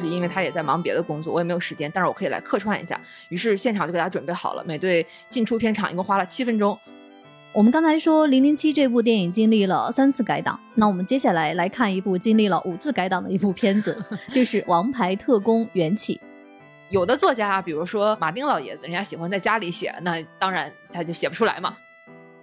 [0.00, 2.98] 就是因为他也在忙别的工作，我也没有时间，但是我可以来客串一下。
[3.28, 6.78] 于是现场就给他准备好了，美队进出片场一共花了七分钟。
[7.52, 14.02] 我们刚才说《零零七》这部电影经历了三次改档，那我们接下来来看一部经历了五次改档的一部片子，
[14.32, 16.14] 就是《王牌特工：缘起》。
[16.88, 21.76] 有的作家，比如说马丁老爷子，人家喜欢在家里写，那当然他就写不出来嘛。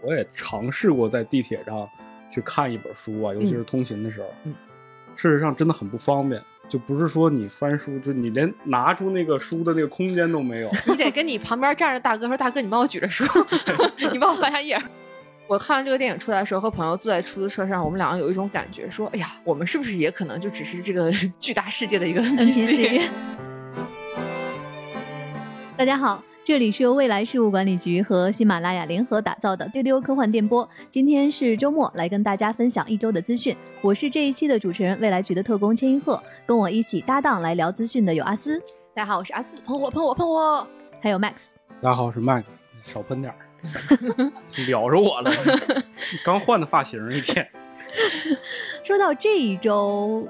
[0.02, 1.90] 我也尝试过在地铁上
[2.32, 4.54] 去看一本书啊，尤其是通勤的时候，嗯
[5.16, 6.40] 事实上真的很不方便。
[6.70, 10.70] 就不是说你翻书，就你连拿出那个书的那个空间都没有。
[10.86, 13.24] 你得跟你旁边站着大哥说：“大哥，你帮我举着书，
[14.12, 14.82] 你帮我翻下页。”
[15.48, 21.10] 我看完这个电影出来的时候，和朋友坐在出租车上，我们两个有一种感觉，说：“哎呀，我们是不是也可能就只是这个
[21.40, 23.10] 巨大世界的一个 NPC？”
[25.78, 30.68] 大家好，这里是由未来事务管理局和喜马拉雅联合打造的丢丢科幻电波。
[30.90, 33.56] 今天是周末，来跟大家分享一周的资讯。
[33.80, 36.20] 我是这一期的主持人，未来局的特工千银鹤。
[36.48, 38.60] 跟我一起搭档来聊资讯的有阿斯，
[38.96, 40.68] 大家好，我是阿斯，喷火喷火喷火，
[41.00, 41.52] 还有 Max。
[41.80, 42.44] 大家好，我是 Max，
[42.84, 43.38] 少喷点儿，
[44.66, 45.32] 撩着我了。
[46.26, 47.48] 刚换的发型一天。
[48.84, 50.28] 说到这一周。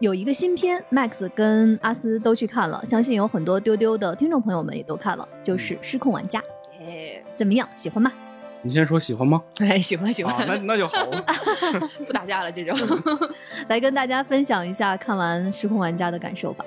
[0.00, 6.40] 有一个新片，Max 跟阿斯都去看了，相信有很多丢丢的听众朋友们也都看了，就是《失控玩家》。
[6.80, 7.68] 哎，怎么样？
[7.74, 8.12] 喜欢吗？
[8.62, 9.42] 你先说喜欢吗？
[9.58, 10.94] 哎，喜欢喜欢，那那就好，
[12.06, 12.76] 不打架了这种。
[13.68, 16.64] 来跟大家分享一下看完《失控玩家》的感受吧。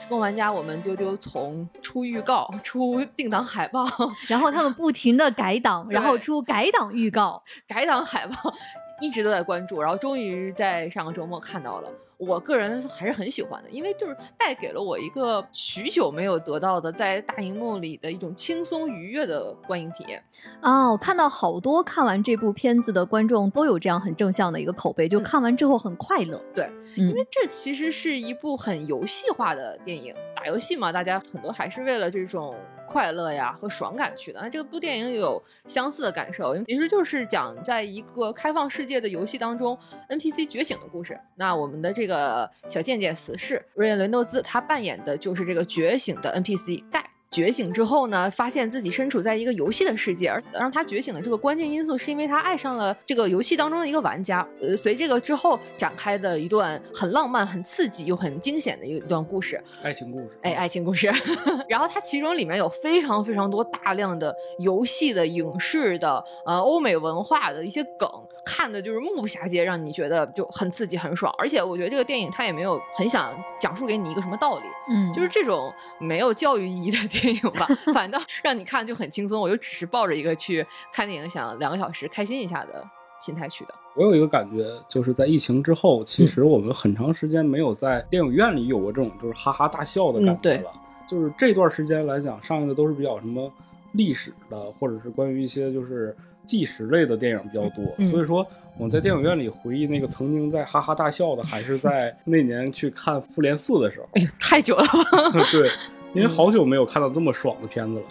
[0.02, 3.86] 《失控玩家》，我们丢丢从出预告、出定档海报，
[4.28, 8.52] 然后他们不停的改档，然后出改档预告、改档海报，
[9.00, 11.90] 一直都在关注，然后终于在上个周末看到了。
[12.18, 20.22] 我个人还是很喜欢的，因为就是带给了我一个许久没有得到的在大荧幕里的一种轻松愉悦的观影体验
[20.60, 20.90] 啊！
[20.90, 26.42] 我看到好多看完这部片子的观众都有这样很正向的一个口碑，就看完之后很快乐。
[26.54, 32.54] 对，因为这其实是一部很游戏化的电影，打游戏嘛，大家很多还是为了这种。
[32.96, 41.20] 快乐呀和爽感去的，那这部电影有相似的感受，其实就是讲在一个开放世界的游戏当中，NPC 觉醒的故事。
[41.34, 47.06] 那我们的这个小贱贱死侍瑞恩·雷诺兹，他扮演的就是这个觉醒的 NPC 盖。
[47.30, 54.46] 觉醒之后呢，发现自己身处在一个游戏的世界，而让他觉醒的这个关键因素，是因为他爱上了这个游戏当中的一个玩家。
[54.60, 60.30] 呃，随这个之后展开的一段很浪漫、很刺激又很惊险的一段故事，爱情故事。
[60.42, 61.12] 哎，爱情故事。
[61.68, 68.08] 然后它其中里面有非常非常多大量的游戏的、影视的、呃，欧美文化的一些梗。
[68.46, 71.34] 看的就是目不暇接，让你觉得就很刺激、很爽。
[71.36, 79.40] 而且我觉得这个电影它也没有很想讲述给你一个什么道理，嗯，就是这种没有教育意义的电影吧， 反倒让你看就很轻松。
[79.40, 82.84] 我就只是抱着一个去看电影，想两个小时开心一下的
[83.20, 83.74] 心态去的。
[83.96, 90.70] 我有一个感觉，就是在疫情之后，其实我们很长时间没有在电影院里有过这种就是哈哈大笑的感觉了。
[91.08, 93.52] 就是这段时间来讲，上映的都是比较什么
[93.92, 96.16] 历史的，或者是关于一些就是。
[96.46, 98.46] 纪实类的电影比较多，所以说
[98.78, 104.06] 我们在电影院里回忆那个曾经在哈哈大笑的，还是在 那年去看《复联四》的时候。
[104.12, 104.84] 哎呀，太久了。
[105.52, 105.68] 对，
[106.14, 108.04] 因为好久没有看到这么爽的片子了。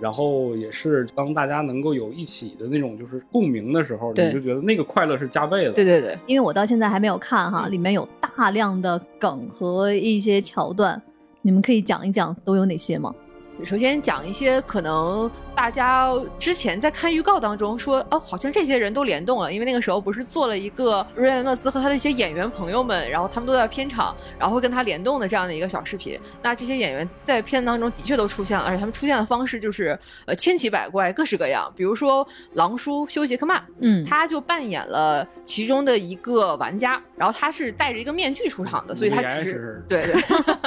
[0.00, 5.72] 然后也是当大家能够有一起的那种就是共鸣的时候，你就觉得那个快乐是加倍的。
[5.72, 11.00] 对对对，因为我到现在还没有看哈，里面有大量的梗和一些桥段，
[11.42, 13.14] 你们可以讲一讲都有哪些吗？
[13.62, 15.30] 首先讲一些可能。
[15.54, 26.18] 大家之前在看预告当中说，哦，好像这些人都联动了，因为那个时候不是做了一个瑞恩·勒斯和他的一些演员朋友们，然后他们都在片场，然后会跟他联动的这样的一个小视频。
[26.42, 29.96] 那这些演员在片当中的确都出现了，而且他们出现的方式就是
[30.26, 31.72] 呃千奇百怪，各式各样。
[31.76, 40.20] 比如说狼叔休·杰克曼，嗯，他就扮演了其中的一个玩家，然后他是戴着一个面具出场的，所以他只是对对，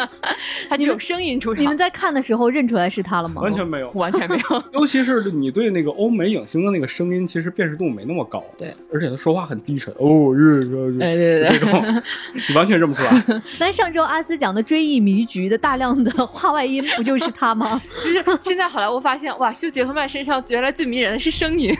[0.69, 1.61] 他就有声音出场。
[1.61, 3.41] 你们在看的时候认出来是他了吗？
[3.41, 4.74] 完全没有，完全没有。
[4.75, 8.43] 尤其是你对那个欧美影星的那个声音，其实辨识度没那么高。
[8.57, 9.93] 对，而且他说话很低沉。
[9.97, 12.03] 哦，对对对，这种
[12.33, 13.41] 你完全认不出来。
[13.57, 17.81] 那上周阿斯讲的《追忆迷局》的大量的话外音，不就是他吗？
[18.03, 21.73] 就是现在好莱坞发现，哇，修·杰克曼身上原来最迷人的是声音，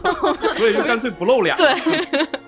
[0.56, 1.56] 所以就干脆不露脸。
[1.56, 1.72] 对。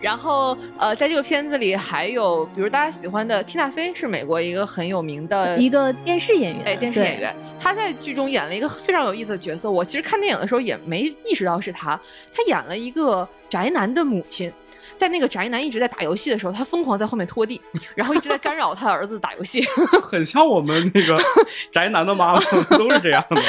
[0.03, 6.63] 然后呃，在这个片子里还有，比如大家喜欢的缇娜菲，是美国一个很有名的一个电视演员。
[6.67, 9.71] 哎，电视演员，他在剧中演了一个非常有意思的角色。
[9.71, 11.95] 我其实看电影的时候也没意识到是他，
[12.35, 14.53] 他演了一个宅男的母亲。
[14.97, 17.61] 在那个宅男一直在打游戏的时候，他疯狂在后面拖地，
[17.95, 19.65] 然后一直在干扰他的儿子打游戏，
[20.03, 21.19] 很像我们那个
[21.73, 22.41] 宅男的妈妈
[22.77, 23.41] 都是这样的。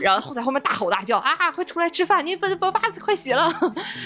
[0.00, 3.52] 然后在后面大吼大叫啊，快出来吃饭，你把把袜子快洗了。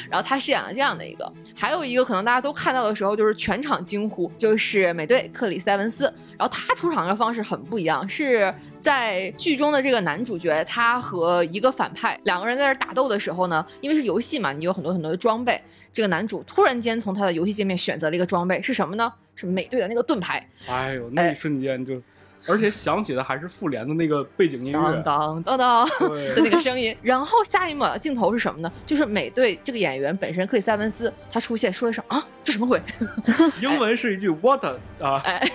[0.09, 6.13] 然后他饰演了这样的一个，还有一个可能大家都看到的时候，就是全场惊呼，就是美队克里斯埃文斯。
[6.39, 15.63] 然后他出场的方式很不一样，是在剧中的这个男主角，他和一个反派两个人在这打斗的时候呢，因为是游戏嘛，你有很多很多的装备。
[15.93, 19.13] 这个男主突然间从他的游戏界面选择了一个装备，是什么呢？
[19.35, 20.47] 是美队的那个盾牌。
[20.67, 22.01] 哎呦，那一瞬间就。
[22.47, 26.97] 而且响起的还是复联的那个背景音乐，当当当当 的那个声音。
[27.03, 28.73] 然后下一秒镜头是什么呢？
[28.87, 32.81] 就是美队这个演员本身克里斯·埃文斯他出现，说一声啊，这什么鬼？
[33.61, 34.65] 英文是一句 What
[35.01, 35.21] 啊？
[35.23, 35.53] 哎。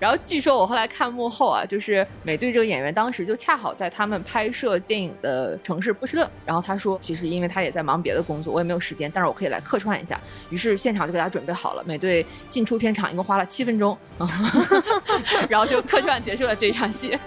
[0.00, 6.28] 然后据说我后来看幕后啊，就是美队这个演员当时就恰好在他们拍摄电影的城市波士顿。
[6.46, 10.18] 然后他说，其实因为他也在忙别的工作，我也没有时间，但是我可以来客串一下。
[10.48, 11.84] 于是现场就给他准备好了。
[11.84, 13.96] 美队进出片场一共花了七分钟，
[15.48, 17.18] 然后就客串结束了这场戏。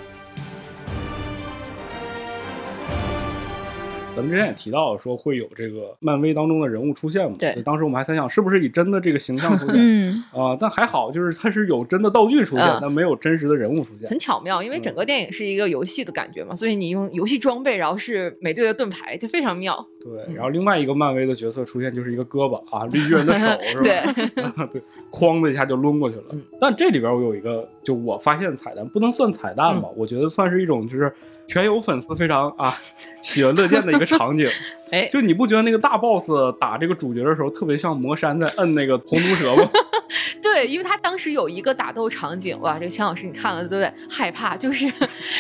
[4.16, 7.36] 咱们之前也提到说会有这个漫威当中的人物出现嘛？
[7.40, 9.74] 对，当时我们还猜想是不是以真的这个形象出现？
[9.82, 14.08] 嗯啊，但还好，就是它是有真的道具出现，但没有真实的人物出现。
[14.08, 19.84] 很巧妙，因为整个电影是一个游戏的感觉嘛，所以你用游戏装备，然后是美队的盾牌，就非常妙。
[20.00, 23.82] 对，然后另外一个漫威的角色出现就是一个胳膊啊，绿巨人的手 是吧？
[23.82, 24.82] 对， 对，
[25.12, 26.24] 哐的一下就抡过去了。
[26.62, 29.90] 但这里边我有一个，就我发现彩蛋不能算彩蛋吧？
[29.98, 31.12] 我觉得算是一种就是。
[31.48, 32.74] 全有粉丝非常啊
[33.22, 34.48] 喜闻乐见的一个场景，
[34.92, 36.30] 哎，就你不觉得那个大 boss
[36.60, 39.70] 打这个主角的时候，特别像魔山在摁那个红毒蛇吗？
[40.42, 43.92] 对，因为他当时有一个打斗场景，哇，这个钱老师你看了对不对？
[44.10, 44.86] 害怕，就是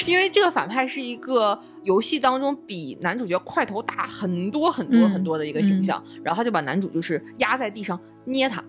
[0.05, 8.63] 因为这个反派是一个游戏当中比男主角块头大很多很多很多的一个形象，然后他就把男主就是压在地上捏他，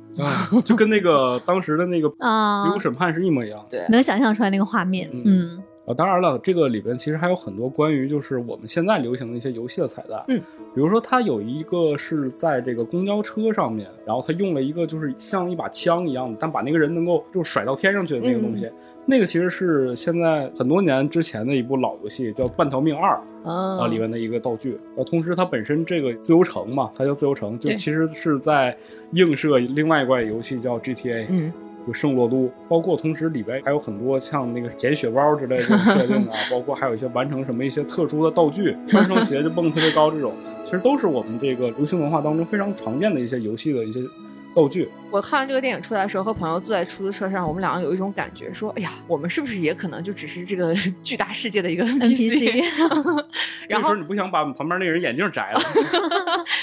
[0.64, 5.62] 就跟那个当时的那个啊，礼物审判是一模一样，对，能想象出来那个画面，嗯。
[5.86, 10.38] 啊，当然了，这个里边其实还有很多关于就是我们现在流行的一些游戏的彩蛋，嗯，
[10.74, 18.66] 比如说它有一个是在这个公交车上面，然后他用了一个就是像一把枪一样的，但把那个人能够就甩到天上去的那个东西，
[19.04, 23.20] 那个其实是现在很多年之前的一部老游戏叫《半条命二》
[23.50, 28.74] 啊里面的一个道具，呃，同时它本身这个自由城嘛，它叫自由城，就其实是在
[29.12, 31.52] 映射另外一款游戏叫 GTA，嗯。
[31.86, 40.32] 就圣洛都，包括同时里边还有很多像那个捡雪包之类的设定啊， 包括还有一些完成什么一些特殊的道具，穿上鞋就蹦特别高这种，
[40.64, 44.00] 其实都是我们这个流行文化当中非常常见的一些游戏的一些。
[44.54, 44.88] 道具。
[45.14, 50.74] 我看完这个电影出来的时候，和朋友坐在出租车上，我们两个有一种感觉，说：“哎呀，我们是不是也可能就只是这个
[51.04, 52.64] 巨大世界的一个 NPC？”
[53.70, 55.60] 然后你不想把旁边那人眼镜摘了，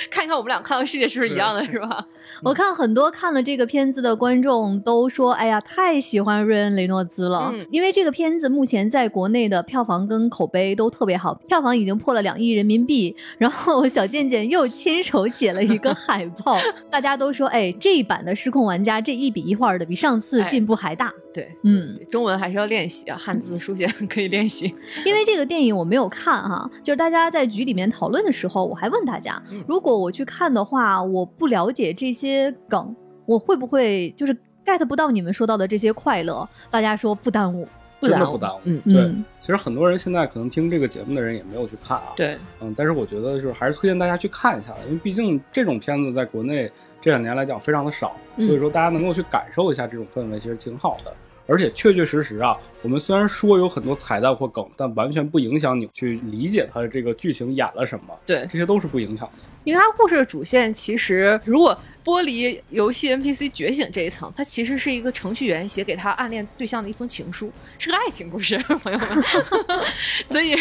[0.09, 2.05] 看一看我们俩看到世界是不是一样的，是吧？
[2.43, 13.15] 我看很多看了这个片子的观众都说：“哎呀，太喜欢瑞恩·雷诺兹了，因为这个片子目前在国内的票房跟口碑都特别好，票房已经破了两亿人民币。
[13.37, 16.59] 然后小贱贱又亲手写了一个海报，
[16.91, 21.13] 大家都说：哎。”这一版的失控玩家，这一笔一画的比上次进步还大。
[21.31, 24.73] 对，嗯，中文还是要练习啊，汉字书写 可以练习。
[25.05, 32.95] 因为这个电影我没有看哈，就是大家在局里面讨论的时候，我还问大家，如果我去看的话，我不了解这些梗，
[33.27, 34.35] 我会不会就是
[34.65, 36.49] get 不到你们说到的这些快乐？
[36.71, 37.67] 大家说不耽误。
[38.01, 39.13] 真的不耽误，嗯，对。
[39.39, 46.71] 其实很多人现在可能听这个节目的人也没有去看啊，对，嗯，但是我觉得就是还是推荐大家去看一下，因为毕竟这种片子在国内
[47.01, 51.11] 这两年来讲非常的少，所以说大家能够去感受一下这种氛围，其实挺好的。
[51.47, 59.43] 而且确确实实啊，我们虽然说有很多彩蛋或梗，但完全不影响你去理解它的这个剧情演了什么，对，这些都是不影响的。
[59.63, 61.77] 因为它故事的主线其实如果。
[62.03, 69.23] 剥离游戏 NPC 觉醒这一层，它其实是一个程序员写给他暗恋对象的一封情书，是个爱情故事， 朋友们。
[70.27, 70.57] 所以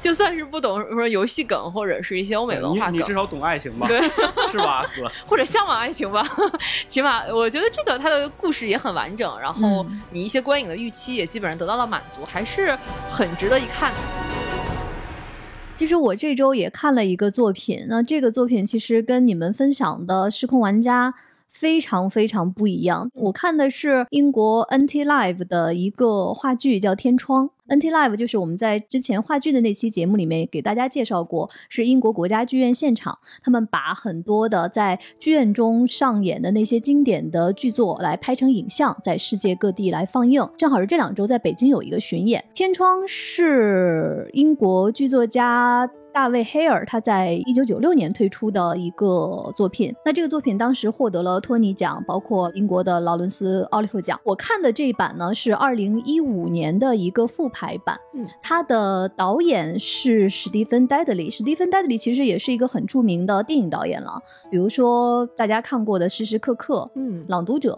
[0.00, 3.88] 就算是不懂说游戏梗或者是一些欧美文化梗，你至少懂爱情吧？
[3.88, 4.00] 对，
[4.52, 4.88] 是吧？
[5.26, 6.24] 或者向往爱情吧？
[6.86, 12.78] 起码我觉得这个它的故事也很完整，然后你一些观影的预期也基本上得到了满足，还是
[13.10, 13.92] 很值得一看。
[15.78, 21.12] 其实我这周也看了一个作品，那这个作品其实跟你们分享的《失控玩家》
[21.46, 23.08] 非常非常不一样。
[23.14, 27.46] 我看的是英国 NT Live 的一个话剧，叫《天窗》。
[27.68, 40.48] NT Live 就是我们在之前话剧的那期节目里面给大家介绍过，是英国国家剧院现场，他们把很多的在剧院中上演的那些经典的剧作来拍成影像，在世界各地来放映。
[40.56, 42.44] 正好是这两周在北京有一个巡演。
[42.54, 45.88] 天窗是英国剧作家。
[46.18, 49.94] 大卫·黑尔他在一九九六年推出的一个作品。
[50.04, 54.18] 那这个作品当时获得了托尼奖，包括英国的劳伦斯·奥利弗奖。
[54.24, 57.96] 我看的这一版呢是二零一五年的一个复排版。
[58.16, 61.30] 嗯，他的导演是史蒂芬·戴德利。
[61.30, 64.20] 史蒂芬·戴德利其实也是一个很著名的电影导演了，
[64.50, 67.74] 比如说大家看过的《时时刻刻》、嗯，《朗读者》，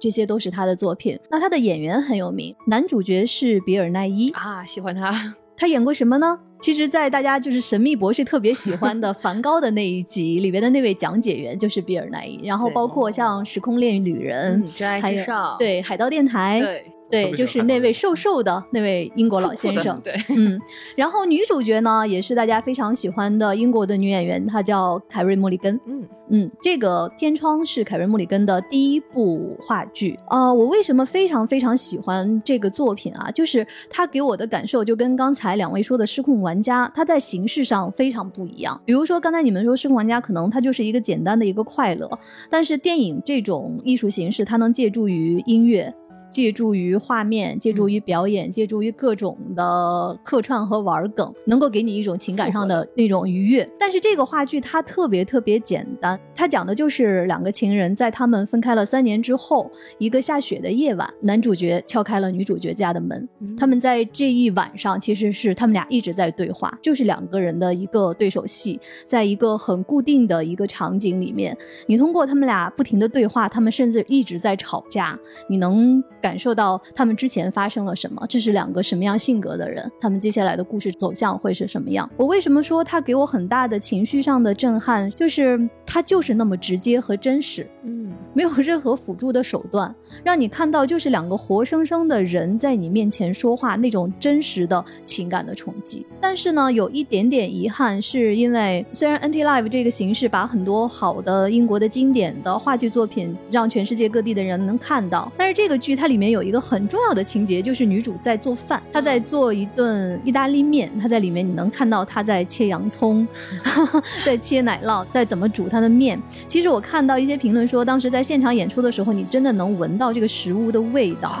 [0.00, 1.20] 这些都是他的作品。
[1.30, 5.12] 那他的演员很有名，男主角是比尔·奈伊啊，喜欢他。
[5.56, 6.40] 他演过什么呢？
[6.64, 20.60] 其实，在大家就是神秘博士特别喜欢的梵高的那一集里边的那位讲解员就是比尔奈伊，然后包括像《时空恋旅人》、真爱至上，对《海盗电台》，对对，就是那位瘦瘦的那位英国老先生，对，嗯。
[20.96, 26.02] 然后女主角呢，也是大家非常喜欢的英国的女演员，她叫凯瑞·莫里根，嗯。
[26.30, 30.50] 嗯，这个《天窗》是凯瑞·莫里根的第一部话剧啊。
[30.50, 33.30] 我为什么非常非常喜欢这个作品啊？
[33.30, 38.80] 就是它给我的感受就跟刚才两位说的《失控玩家》，它在形式上非常不一样。
[38.86, 42.10] 比如说刚才你们说《失控玩家》，可能它就是一个简单的一个快乐，
[42.48, 45.94] 但是电影这种艺术形式，它能借助于音乐。
[46.34, 53.66] 借助于画面，借助于表演，借助于各种的客串和玩梗，能够给你一种情感上的那种愉悦。
[53.78, 63.28] 但是这个话剧它特别特别简单，它讲的就是两个情人在他们分开了三年之后，一个下雪的夜晚，男主角敲开了女主角家的门。
[63.56, 75.16] 他们在这一晚上其实是他们俩一直在对话，就是两个人的一个对手戏，在一个很固定的一个场景里面，你通过他们俩不停的对话，他们甚至一直在吵架，
[75.48, 76.02] 你能。
[76.24, 82.08] 感受到他们之前发生了什么，这是两个什么样性格的人，他们接下来的故事走向会是什么样？
[82.16, 85.10] 我为什么说他给我很大的情绪上的震撼？
[85.10, 96.06] 就是他就是那么直接和真实，嗯，没有任何辅助的手段，让你看到就是两个活生生的人在你面前说话那种真实的情感的冲击。
[96.22, 106.13] 但是呢，有一点点遗憾，是因为虽然 NT Live 这个形式把很多好的英国的经典的话剧作品让全世界各地的人能看到，但是这个剧它里。
[106.14, 110.88] 里面有一个很重要的情节，就是女主在做饭，她在做一顿意大利面。
[111.00, 113.26] 她在里面，你能看到她在切洋葱，
[114.24, 116.16] 在切奶酪，在怎么煮她的面。
[116.46, 121.32] 其实我看到一些评论说，当时在现场演出的时候，你真的能闻到这个食物的味道。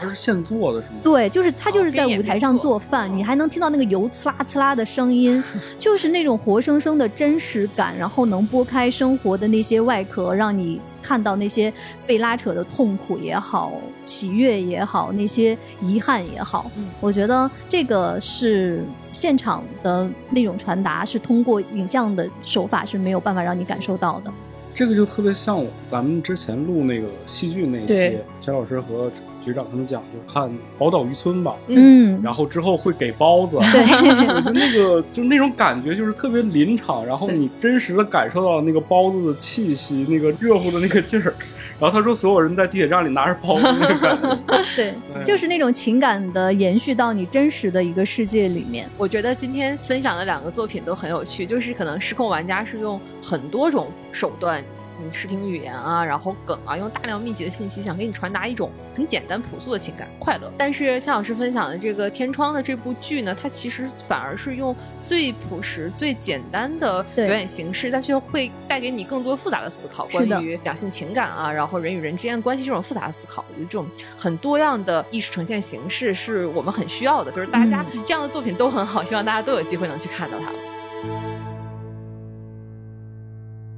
[0.00, 0.94] 它是现做的，是吗？
[1.04, 5.44] 对，就是她就是在舞台上做饭，你还能听到那个油呲啦呲啦的声音，
[5.76, 10.80] 就是那种活生生的真实感，然后能剥开生活的那些外壳，让你。
[11.02, 11.72] 看到那些
[12.06, 13.72] 被拉扯的痛苦也好，
[14.06, 24.32] 喜悦也好，那些遗憾也好，嗯，我觉得这个是现场的那种传达，是通过影像的手法是没有办法让你感受到的。
[24.72, 29.10] 这个就特别像咱们之前录那个戏剧那一期，钱老师和。
[29.44, 41.34] 局长他们讲，就看《宝岛渔村》吧，嗯，然后之后会给包子，对， 我觉得那个就那种感觉就是特别临场，然后你真实的感受到那个包子的气息，那个热乎的那个劲儿，
[41.80, 44.38] 然后他说所有人在地铁站里拿着包子那个感觉，
[44.76, 44.94] 对，
[45.24, 48.88] 就是那种情感的延续到你真实的一个世界里面。
[48.96, 54.62] 我觉得今天分享的两个作品都很有趣，就是可能失控玩家是用很多种手段。
[55.10, 60.52] 视听语言啊，然后梗啊，用大量密集的信息，想给你传达一种很简单朴素的情感快乐。
[60.58, 73.86] 但是千老师分享的这个《天窗》的这部剧呢，它其实反而是用最朴实、最简单的表演形式，但却会带给你更多复杂的思考，关于两性情感啊，然后人与人之间的关系这种复杂的思考，这种
[74.18, 77.32] 很多样的艺术呈现形式是我们很需要的。
[77.32, 80.71] 就是大家这样的作品都很好，希望大家都有机会能去看到它。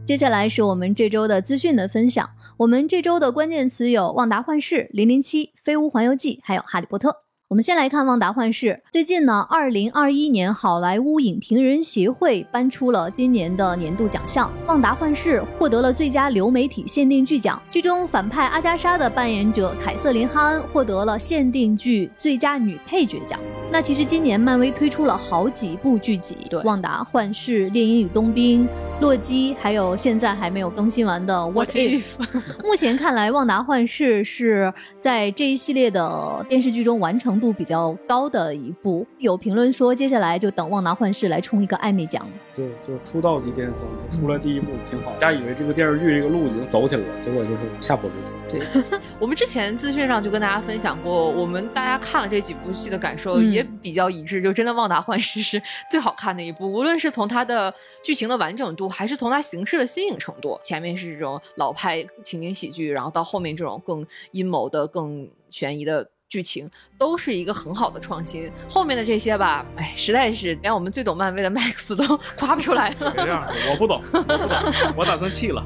[0.04, 2.28] 接下来是我们这周的资讯的分享。
[2.58, 7.08] 我们这周的关键词有《旺达幻视》、《零零七》、《飞屋环游记》，还有《哈利波特》。
[7.48, 8.66] 我们先来看《旺达幻视》。
[8.90, 17.60] 最近呢，二零二一年好莱坞影评人协会颁出了今年的年度奖项，《旺达幻视》获得了最佳流媒体限定剧奖。
[17.70, 23.40] 剧中反派阿加莎的扮演者凯瑟琳·哈恩获得了限定剧最佳女配角奖。
[23.70, 28.66] 那其实今年漫威推出了好几部剧集，对，《旺达幻视》、《猎鹰与冬兵》、
[29.00, 32.02] 洛基，还有现在还没有更新完的《What If》。
[32.64, 37.34] 目前看来，《旺达幻视》是在这一系列的电视剧中完成。
[37.34, 42.24] 度比较高的一部，有评论说接下来就等《旺达幻视》来冲一个艾美奖。
[42.54, 45.12] 对，就出道即巅峰，出来第一部挺好。
[45.18, 48.32] 大家以为这个电视剧这个路已经走起来了，结果就是下坡路走。
[48.48, 48.60] 对，
[49.18, 55.60] 我们之前资讯上就跟大家分享过，我们大家看了这几部剧的感受也比较一致，就真的《旺达幻视》是
[55.90, 57.74] 最好看的一部，无论是从它的
[58.04, 60.58] 剧情的完整度，还是从它形式的新颖程度。
[60.62, 66.08] 前面是这种老派情景喜剧，然后到后面这种更阴谋的、更悬疑的。
[66.26, 68.50] 剧情，都是一个很好的创新。
[68.68, 72.90] 后面的这些吧，哎，实在是连我们最懂漫威的 Max 都 夸不出来。
[72.98, 75.64] 别这样，我不懂，我不懂，我打算弃了。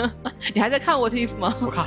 [0.52, 1.54] 你还在看 What If 吗？
[1.60, 1.86] 不看。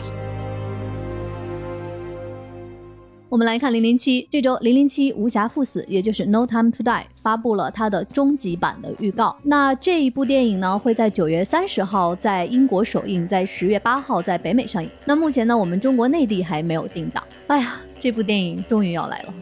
[3.31, 9.33] 我们来看《零零七》这周，《零零七：无暇赴死》也就是《No Time to Die》发布了它的终极版的预告。
[9.43, 14.89] 那这一部电影呢，会在九月三十号在英国首映，在十月八号在北美上映。
[15.05, 17.23] 那目前呢，我们中国内地还没有定档。
[17.47, 19.33] 哎呀，这部电影终于要来了，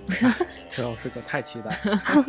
[0.70, 1.76] 陈老师可太期待。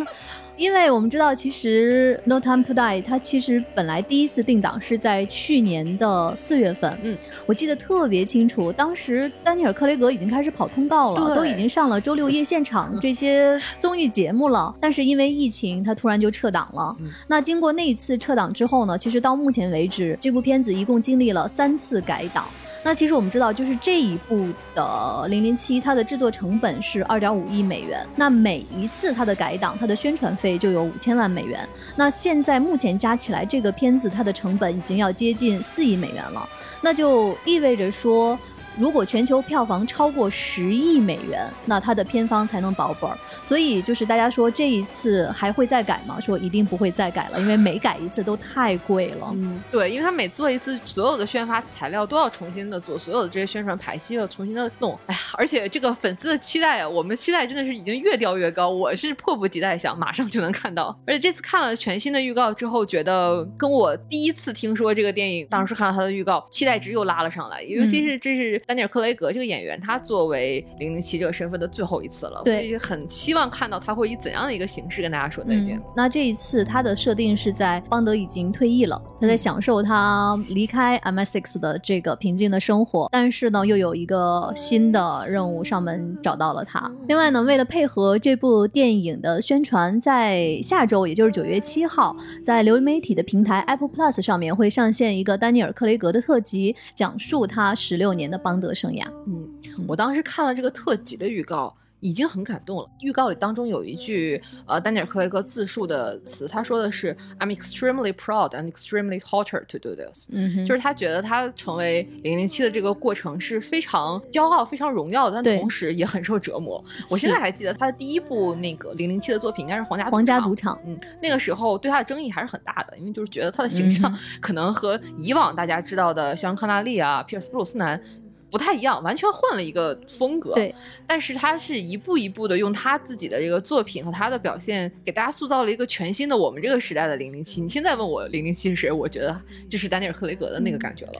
[0.61, 6.99] 因为我们知道，其实《No Time to Die》它其实本来第一次定档是在去年的四月份。
[7.03, 14.75] 嗯，我记得特别清楚，当时丹尼尔·克雷格已经开始跑通告了，都已经上了周六夜现场这些综艺节目了。
[14.79, 16.95] 但是因为疫情，他突然就撤档了。
[17.27, 22.45] 那经过那一次撤档之后呢，其实到目前为止，这部片子一共经历了三次改档。
[22.83, 24.83] 那其实我们知道，就是这一部的
[25.29, 28.07] 《零零七》，它的制作成本是二点五亿美元。
[28.17, 31.69] 那每一次它的改档，它的宣传费就有五千万美元。
[31.97, 36.49] 那现在目前加起来，这个片子它的成本已经要接近四亿美元了。
[36.81, 38.39] 那就意味着说。
[38.77, 43.17] 如果全球票房超过十亿美元，那它的片方才能保本儿。
[43.43, 46.19] 所以就是大家说这一次还会再改吗？
[46.21, 49.29] 说一定不会再改了，因为每改一次都太贵了。
[49.33, 54.97] 嗯，对，因为他每做一次，所有的宣发材料都要重新的做，所有的这些宣传排期要重新的弄。
[55.07, 58.71] 哎呀，而且这个粉丝的期待啊，我们期待真的是已经越调越高。
[58.71, 60.97] 我是迫不及待想马上就能看到。
[61.07, 67.63] 而且这次看了全新的预告之后，觉得跟我第一次听说这个电影，当时看到它的预告，期待值又拉了上来。
[67.63, 68.60] 尤其是这是。
[68.67, 75.81] 丹尼尔·克雷格这个演员，他作为零零七这个身份的最后一次了，所以很期望看到他会以怎样的一个形式跟大家说再见。
[75.97, 86.91] 那这一次他的设定是在邦德已经退役了，他在享受他离开 MI6 的这个平静的生活，但是呢，又有一个新的任务上门找到了他。
[87.09, 92.15] 另外呢，为了配合这部电影的宣传，在下周，也就是九月七号，
[92.45, 98.50] 在流媒体的平台 Apple Plus 上面会上线一个丹尼尔·克雷格的特辑，讲述他十六年的邦。
[98.51, 99.49] 邦德生涯，嗯，
[99.87, 101.75] 我当时看了这个特辑的预告。
[102.03, 102.91] 已经很感动了。
[103.03, 116.83] 预告里当中有一句，呃，丹尼尔·克雷格自述的词，他说的是 "I'm extremely proud and extremely tortured to do this"，嗯，就是他觉得他成为零零七的这个过程是非常骄傲、非常荣耀的，但同时也很受折磨。
[117.11, 124.11] 我现在还记得他的第一部那个零零七的作品应该是《皇家皇家赌场》，嗯，那个时候对他的争议还是很大的，因为就是觉得他的形象
[124.41, 128.03] 可能和以往大家知道的像康纳利啊、皮尔斯·布鲁斯南。
[128.51, 130.55] 不太一样，完全换了一个风格。
[130.55, 130.75] 对，
[131.07, 137.61] 但是他是一步一步的用他自己的这个作品和他的表现，给大家塑造了一个全新的我们这个时代的零零七。
[137.61, 141.13] 你现在问我零零七是谁，我觉得就是丹尼尔·克雷格的那个感觉了。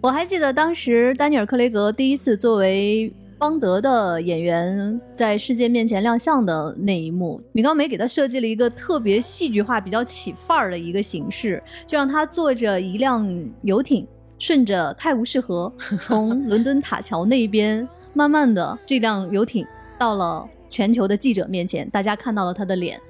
[0.00, 13.28] 我还记得当时丹尼尔·克雷格第一次作为邦德的演员在世界面前亮相的那一幕，米高梅给他设计了一个特别戏剧化、比较起范儿的一个形式，就让他坐着一辆
[13.62, 14.06] 游艇。
[14.38, 19.66] 顺着泰晤士河， 从伦敦塔桥那边，慢慢的，这辆游艇
[19.98, 23.00] 到了全球的记者面前，大家看到了他的脸，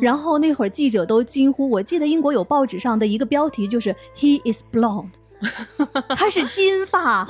[0.00, 5.08] 然后那会儿记者都惊呼，我记得英国有报纸上的一个标题就是 He is blonde。
[6.10, 7.26] 他是金发，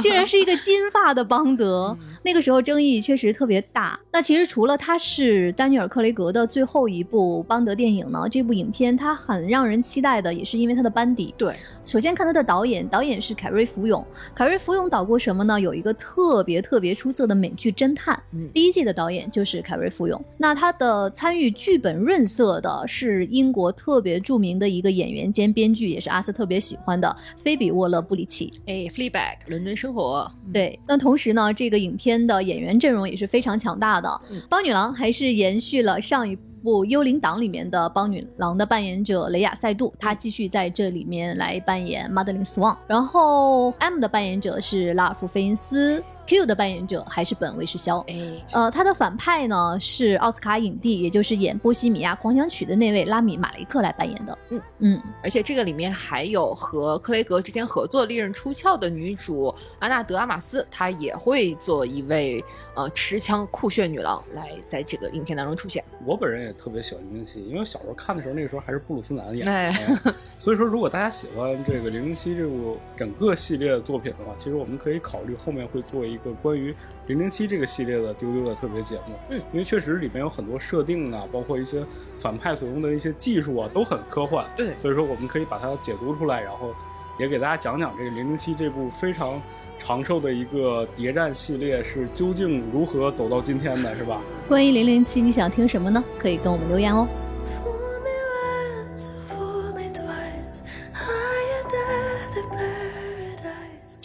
[0.00, 1.96] 竟然是一个金发的邦德。
[2.22, 3.98] 那个时候争议确实特别大。
[4.12, 11.34] 那其实除了他是丹尼尔·克雷格的最后一部邦德电影呢，这部影片它很让人期待的，也是因为他的班底。
[11.36, 14.04] 对，首先看他的导演，导演是凯瑞·福永。
[14.34, 15.60] 凯瑞·福永导过什么呢？
[15.60, 18.20] 有一个特别特别出色的美剧《侦探》，
[18.52, 20.22] 第一季的导演就是凯瑞·福永。
[20.36, 27.14] 那他的参与剧本润色的是英国特别著名的一个演员兼编剧，也是阿斯特别喜欢的
[27.46, 27.56] 菲。
[27.56, 30.78] 比沃勒布里奇，哎，Fleabag，伦敦生活，对。
[30.86, 34.20] 那同时呢，这个影片的演员阵容也是非常强大的。
[34.50, 42.76] 邦女郎还是延续了上一部《幽灵党》里面的邦女郎的扮演者雷亚塞杜，她继续在这里面来扮演马德琳斯旺。
[42.86, 46.04] 然后 M 的扮演者是拉尔夫费因斯。
[46.26, 48.14] Q 的扮演者还是本·维世肖，哎，
[48.52, 54.38] 呃，他的反派呢是奥斯卡影帝，也就是演《波西米亚狂想曲》的那位拉米·马雷克来扮演的。
[54.50, 65.84] 嗯嗯，而且这个里面还有和克雷格之间合作、利刃出鞘的女主安娜·德阿玛斯，她也会做一位呃持枪酷炫女郎来在这个影片当中出现。
[66.04, 76.15] 我本人也特别喜欢零零七，因为小时候看的时候，那个时候还是布鲁斯南演的，所以说如果大家喜欢这个零零七这部整个系列的作品的话，其实我们可以考虑后面会做一。
[76.16, 76.74] 一个关于
[77.06, 81.84] 零零七这个系列的丢丢的特别节目，嗯，因为确实里面有很多设定啊，包括一些
[82.18, 86.74] 反派所用的一些技术啊，都很科幻，对，所以说我们可以把它解读出来，然后
[87.20, 89.40] 也给大家讲讲这个《零零七》这部非常
[89.78, 94.20] 长寿的一个谍战系列是究竟如何走到今天的，是吧？
[94.48, 96.02] 关于《零零七》，你想听什么呢？
[96.18, 97.06] 可以跟我们留言哦。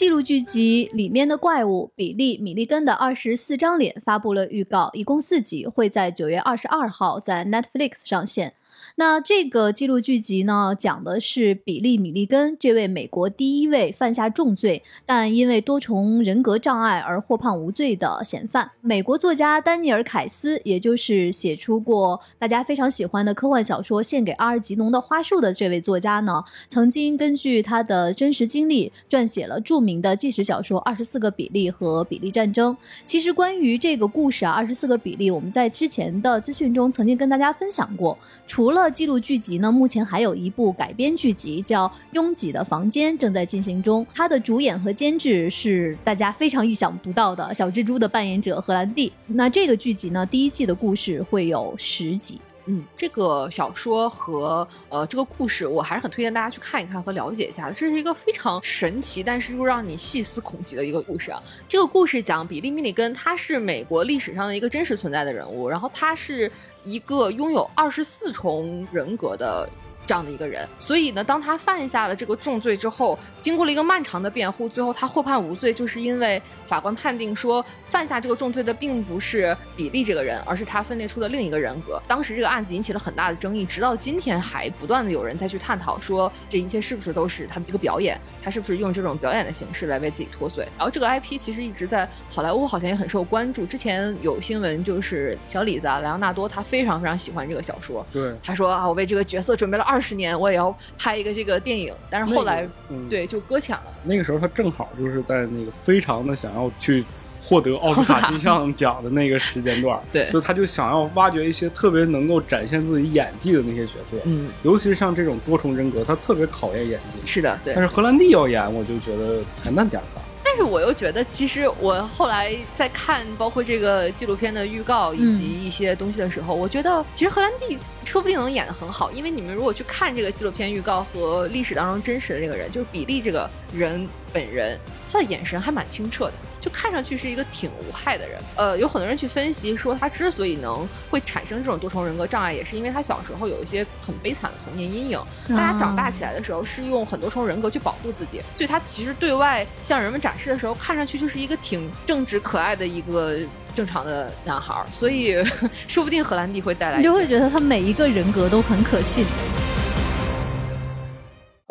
[0.02, 8.56] 记录剧集里面的怪物比利·米利根的二十四张脸发布了预告，一共四集，会在九月二十二号在 Netflix 上线。
[8.98, 18.72] 那这个记录剧集呢，讲的是比利·米利根这位美国第一位犯下重罪，但因为多重人格障碍而获判无罪的嫌犯。
[18.82, 32.74] 美国作家丹尼尔·凯斯，也就是写出过大家非常喜欢的科幻小说《献给阿尔吉农的花束》的这位作家呢，曾经根据他的真实经历撰写了著名的纪实小说《二十四个比利和比利战争》。
[33.06, 44.06] 其实关于这个故事啊，《二十四个比利》，我们在之前的资讯中曾经跟大家分享过，除了了纪录剧集呢，目前还有一部改编剧集叫《拥挤的房间》正在进行中。
[44.14, 49.14] 它的主演和监制是大家非常意想不到的小蜘蛛的扮演者荷兰弟。
[49.28, 52.42] 那这个剧集呢，第一季的故事会有十集。
[52.66, 57.74] 嗯，这个小说和呃这个故事，我还是很推荐大家去看一看和了解一下的。
[57.74, 61.42] 这是一个非常神奇，但是又让你细思恐极的一个故事啊。
[61.68, 66.52] 这个故事讲比利·米里根，他是美国历史上的一个真实存在的人物，然后他是。
[66.84, 69.70] 一个拥有二十四重人格的。
[70.12, 81.98] 这样的一个人，所以呢，当他犯下了这个重罪之后，经过了一个漫长的辩护，最后他获判无罪，就是因为法官判定说，犯下这个重罪的并不是比利这个人，而是他分裂出的另一个人格。
[82.10, 90.68] 当时这个案子引起了很大的争议，直到今天还不断的有人再去探讨说，这一切是不是都是他的一个表演，他是不是用这种表演的形式来为自己脱罪。
[90.78, 100.01] 然后这个 IP 其实一直在好莱坞好像也很受关注，之前有新闻就是小李子啊，莱昂纳多他非常非常喜欢这个小说，对，他说啊，我为这个角色准备了二。
[100.02, 102.68] 十年我也要拍一个这个电影，但是后来，
[103.10, 103.94] 对，就搁浅了。
[104.04, 107.06] 那个时候他正好就是在那个非常的想要去
[107.42, 117.28] 获得奥斯卡金像奖的那个时间段，对，所以他就想要挖掘一些特别能够展现自己演技的那些角色，嗯，尤其是像这种多重人格，他特别考验演技。
[117.28, 117.74] 是的，对。
[117.74, 120.22] 但是荷兰弟要演，我就觉得简单点吧。
[120.52, 129.10] 但是我又觉得，其实我后来在看包括这个纪录片的预告以及一些东西的时候，我觉得其实荷兰弟说不定能演得很好。
[129.14, 134.78] 因为你们如果去看这个纪录片预告和历史当中真实的这个人，就是比利这个人本人，
[135.10, 136.34] 他的眼神还蛮清澈的。
[136.62, 145.20] 就看上去是一个挺无害的人，呃，有很多人去分析说，他之所以能会产生这种多重人格障碍，也是因为他小时候有一些很悲惨的童年阴影。
[145.50, 153.36] 大家长大起来的时候是用很多重人格去保护自己，所以他其实对外向人们展示的时候，看上去就是一个挺正直可爱的一个
[153.76, 154.86] 正常的男孩。
[154.92, 155.44] 所以，
[155.90, 159.26] 说不定荷兰弟会带来，你就会觉得他每一个人格都很可信。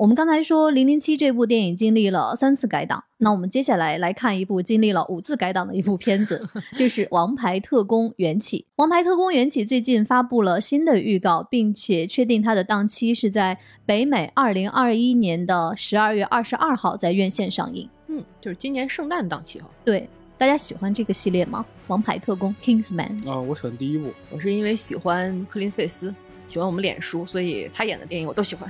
[0.00, 8.60] 我们刚才说《零零七》这部电影经历了三次改档，那我们接下来来看一部经历了五次改档的一部片子， 就是《王牌特工缘起》。
[8.76, 17.86] 《王牌特工缘起》最近发布了新的预告，并且确定它的档期是在北美二零二一年的十二月二十二号在院线上映。
[18.06, 19.68] 嗯，就是今年圣诞档期哈。
[19.84, 20.08] 对，
[20.38, 21.62] 大家喜欢这个系列吗？
[21.88, 26.14] 《王牌特工》Kingsman 啊，我喜欢第一部，我是因为喜欢克林费斯。
[26.50, 28.68] 喜欢我们脸书，所以他演的电影我都喜欢。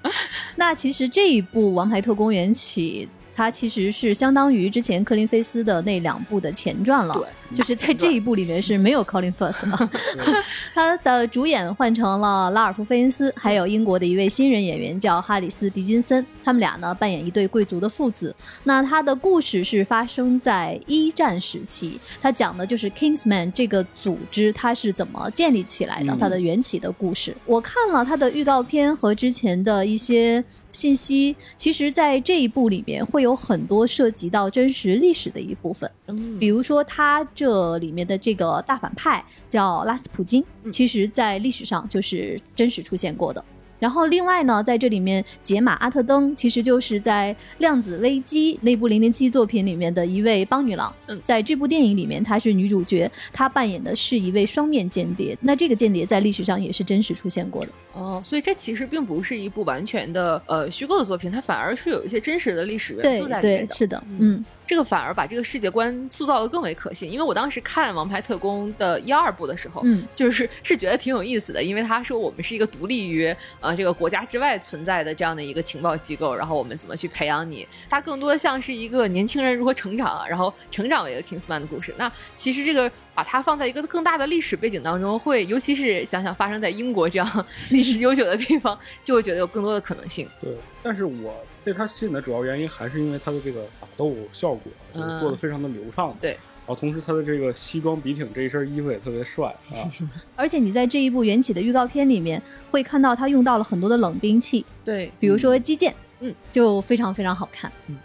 [0.56, 3.08] 那其实这一部《王牌特工缘起》。
[3.34, 9.90] 它其实是相当于之前克林菲斯的那两部的前传了，对，就是在这一部里面是没有 Colin Firth 的，
[10.72, 18.34] 他的主演换成了拉尔夫·费恩斯，还有英国的一位新人演员叫哈里斯·狄金森，他们俩呢扮演一对贵族的父子。
[18.62, 27.36] 那他的故事是发生在一战时期，他讲的就是 Kingsman 这个组织它是怎么建立起来的，它的缘起的故事。
[27.46, 30.44] 我看了他的预告片和之前的一些。
[30.74, 43.42] 信息其实，在这一部里面会有很多涉及到真实历史的一部分，嗯，比如说他这里面的这个大反派叫拉斯普京，其实在历史上就是真实出现过的。
[43.84, 50.90] 然后另外呢，在这里面，杰玛阿特登其实就是在《量子危机》那部零零七作品里面的一位邦女郎。
[51.06, 55.36] 嗯，在这部电影里面，她是女主角，她扮演的是一位双面间谍。
[55.42, 57.72] 那这个间谍在历史上也是真实出现过的。
[57.92, 63.74] 哦，所以这其实并不是一部完全的呃虚构的作品，它反而是有一些真实的历史元素在里面的。
[63.74, 64.42] 是的，嗯。
[64.66, 77.66] 这个反而把这个世界观塑造的更为可信，因为我当时看《王牌特工》的一二部的时候，嗯，就是是觉得挺有意思的，因为他说我们是一个独立于呃这个国家之外存在的这样的一个情报机构，然后我们怎么去培养你？
[77.90, 81.94] 它更多像是一个年轻人如何成长，然后成长为一个 Kingsman 的故事。
[81.98, 90.26] 那其实这个把它放在一个更大的历史背景当中，会尤其是想想发生在英国这样 历史悠久的地方，就会觉得有更多的可能性。
[90.40, 90.50] 对，
[90.82, 91.34] 但是我。
[91.64, 96.14] 被它吸引的主要原因还是因为它的这个打斗效果，就是做的非常的流畅。
[96.20, 99.74] 对，然后同时他的这个西装笔挺这一身衣服也特别帅啊。
[100.36, 107.72] 而且你在这一部缘起的预告片里面会看到他用到了很多的冷兵器，对，比如说击剑，嗯，就非常非常好看。
[107.88, 107.96] 嗯，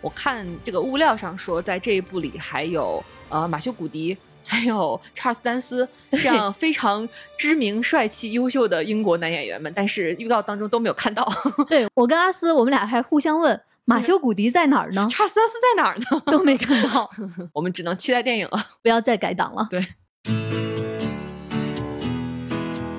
[0.00, 4.16] 我看这个物料上说，在这一部里还有呃马修古迪。
[4.46, 7.06] 还有查尔斯·丹斯 这样非常
[7.36, 11.26] 知名、帅气、优秀的英国男演员们，但是预告当中都没有看到。
[11.68, 15.08] 对我跟阿斯，我们俩还互相问马修·古迪在哪儿呢？
[15.10, 16.22] 查尔斯·丹斯在哪儿呢？
[16.32, 17.10] 都没看到。
[17.52, 19.66] 我们只能期待电影了，不要再改档了。
[19.68, 19.84] 对。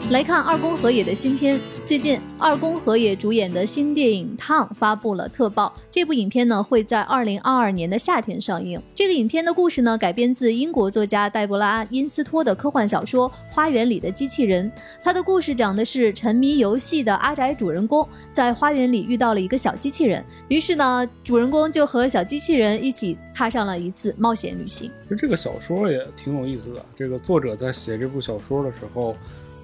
[0.10, 1.60] 来看二宫和也的新片。
[1.86, 5.74] 最近，二宫和也主演的新电影《烫》发布了特报。
[5.92, 8.82] 这部影片呢会在二零二二年的夏天上映。
[8.96, 14.72] 这个影片的故事呢改编自英国作家黛博拉·因斯托的科幻小说《花园里的机器人》。
[15.04, 24.90] 他的故事讲的是沉迷游戏的阿宅主人公在花园里遇到了一个小机器人，于是呢，主人公就和小机器人一起踏上了一次冒险旅行。
[25.04, 26.86] 其实这个小说也挺有意思的。
[26.96, 29.14] 这个作者在写这部小说的时候。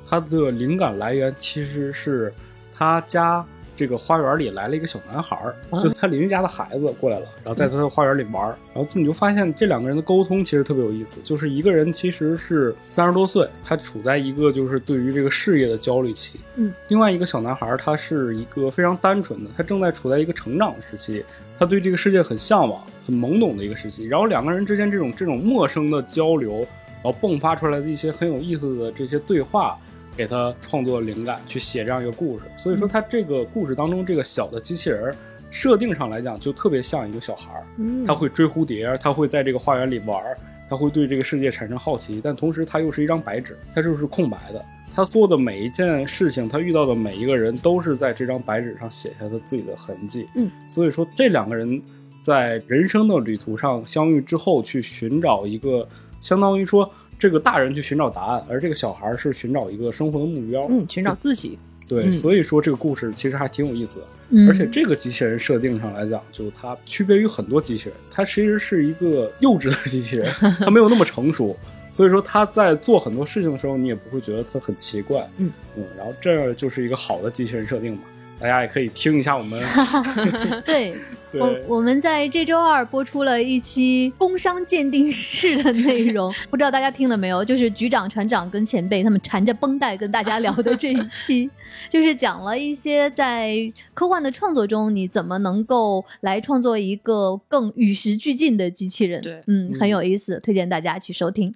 [0.07, 2.33] 他的灵感来源其实是
[2.73, 21.25] 他家这个花园里来了一个小男孩儿，就是他邻居家的孩子过来了，然后在他的花园里玩儿，然后你就发现这两个人的沟通其实特别有意思，就是一个人其实是三十多岁，他处在一个就是对于这个事业的焦虑期，嗯，另外一个小男孩儿他是一个非常单纯的，他正在处在一个成长的时期，
[21.57, 26.59] 他对这个世界很向往、很懵懂的一个时期，然后两个人之间这种这种陌生的交流，
[27.01, 29.75] 然后迸发出来的一些很有意思的这些对话。
[30.15, 35.13] 给他创作灵感去写这样一个故事，所以说他这个故事当中这个小的机器人
[35.51, 37.63] 设定上来讲就特别像一个小孩儿，
[38.05, 40.21] 他会追蝴蝶，他会在这个花园里玩，
[40.69, 51.81] 他会对这个世界产生好奇，但同时他又是一张白纸，他就是空白的，他做的每一件事情，他遇到的每一个人都是在这张白纸上写下他自己的痕迹，嗯，所以说这两个人
[52.21, 55.87] 在人生的旅途上相遇之后，去寻找一个
[56.21, 56.89] 相当于说。
[57.23, 61.57] 这个大人去寻找答案，而这个小孩是寻找一个生活的目标，嗯，寻找自己。
[61.87, 64.45] 对，所以说这个故事其实还挺有意思的。
[64.49, 71.55] 而且这个机器人设定上来讲，就它区别于很多机器人，它其实是一个幼稚的机器人， 它没有那么成熟。
[71.93, 75.25] 所以说他在做很多事情的时候，你也不会觉得它很奇怪。
[75.37, 78.01] 嗯嗯，然后这就是一个好的机器人设定嘛。
[78.37, 79.63] 大家也可以听一下我们。
[80.65, 80.93] 对。
[81.39, 87.43] 我我们在这周二播出了一期工商鉴定室的内容， 不知道大家听了没有？
[87.43, 91.49] 就是局长、船长跟前辈他们缠着绷带跟大家聊的这一期，
[91.89, 93.55] 就是讲了一些在
[93.95, 99.21] 科幻的创作中，你怎么能够来创作一个更与时俱进的机器人？
[99.21, 101.55] 对，嗯，很有意思，推荐大家去收听。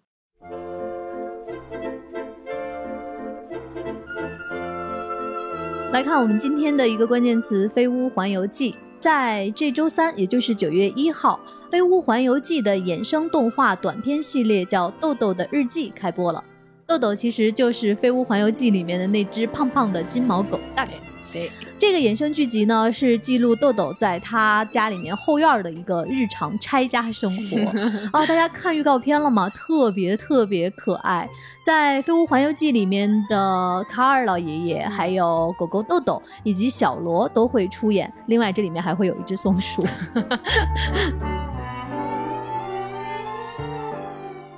[5.93, 8.75] 来看我们今天的一个关键词：飞屋环游记。
[8.99, 11.39] 在这周三，也就是九月一号，
[11.71, 16.43] 《飞屋环游记》的衍生动画短片系列叫《豆豆的日记》开播了。
[16.85, 20.89] 豆豆其实就是《飞屋环游记》里面的那只胖胖的金毛狗蛋。
[21.37, 27.59] 对，这个衍生剧集呢，是记录豆豆在他家里面后院的一个日常拆家生活
[28.11, 28.25] 啊。
[28.25, 29.47] 大家看预告片了吗？
[29.49, 31.29] 特别特别可爱。
[31.63, 38.11] 在《飞屋环游记》里面的卡尔老爷爷，还有狗狗豆豆以及小罗都会出演。
[38.27, 39.85] 另外，这里面还会有一只松鼠。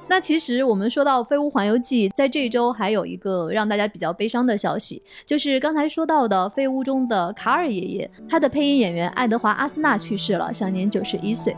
[0.10, 11.56] 那其实我们说到《飞屋环游记》，在这周还有一个让大家比较悲伤的消息，就是刚才说到的《飞屋》中的卡尔爷爷，他的配音演员爱德华·阿斯纳去世了，享年九十一岁。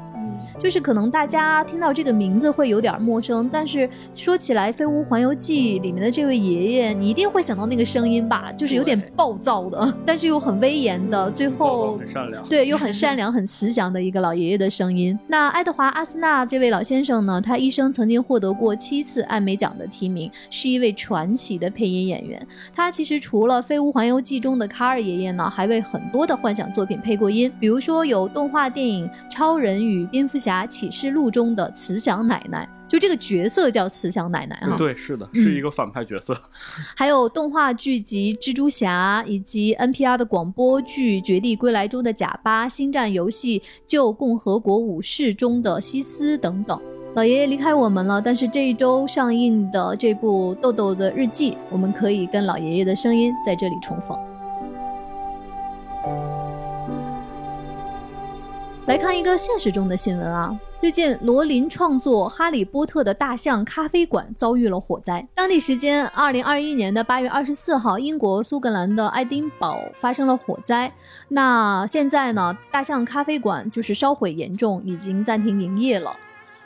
[0.58, 8.52] 就是可能大家听到这个名字会有点陌生，但是说起来《飞屋环游记》里面的这位爷爷，你一定会想到那个声音吧？
[8.54, 15.18] 就是有点暴躁的，但是又很威严的，最后很善良，对，又很善良、很慈祥的一个老爷爷的声音。
[15.28, 17.40] 那爱德华·阿斯纳这位老先生呢？
[17.40, 22.46] 他一生曾经获得过七次艾美奖的提名，是一位传奇的配音演员。
[22.76, 30.38] 他其实除了《飞屋环游记》中的卡尔爷爷呢，还为很多的幻想作品配过音，比如说有动画电影《超人与蝙蝠》。
[30.42, 34.76] 侠启示录中的慈祥奶奶，就这个角色叫慈祥奶奶啊。
[34.76, 36.36] 对，是的，是一个反派角色。
[36.98, 46.82] 还有动画剧集《蜘蛛侠》，以及 NPR 的广播剧《绝地归来》中的贾巴，《星战》游戏《旧共和国武士》中的西斯等等。
[47.14, 54.18] 老爷爷离开我们了，但是这一周上映的这部《豆豆的日记》，我们可以跟老爷爷的声音在这里重逢。
[58.86, 65.28] 来看一个现实中的新闻啊，最近罗琳创作《哈利波特》的大象咖啡馆遭遇了火灾。
[65.36, 70.90] 当地时间二零二一年的八月二十四号，英国苏格兰的爱丁堡发生了火灾。
[71.28, 76.16] 那现在呢，大象咖啡馆就是烧毁严重，已经暂停营业了。